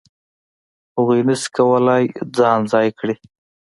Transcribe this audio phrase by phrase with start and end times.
[0.95, 2.03] هغوی نه شي کولای
[2.37, 3.15] ځان ځای کړي.